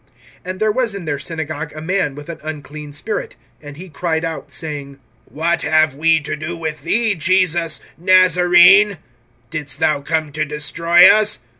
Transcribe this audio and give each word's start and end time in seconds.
(23)And 0.45 0.57
there 0.57 0.71
was 0.71 0.95
in 0.95 1.05
their 1.05 1.19
synagogue 1.19 1.71
a 1.75 1.79
man 1.79 2.15
with 2.15 2.27
an 2.27 2.39
unclean 2.41 2.91
spirit. 2.91 3.35
And 3.61 3.77
he 3.77 3.87
cried 3.87 4.25
out, 4.25 4.47
(24)saying: 4.49 4.97
What 5.25 5.61
have 5.61 5.93
we 5.93 6.19
to 6.21 6.35
do 6.35 6.57
with 6.57 6.83
thee[1:24], 6.83 7.19
Jesus, 7.19 7.81
Nazarene! 7.99 8.97
Didst 9.51 9.79
thou 9.79 10.01
come 10.01 10.31
to 10.31 10.43
destroy 10.43 11.07
us? 11.07 11.41